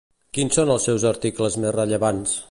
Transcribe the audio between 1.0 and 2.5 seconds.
articles més rellevants?